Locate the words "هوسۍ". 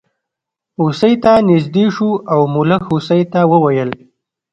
0.79-1.13, 2.89-3.21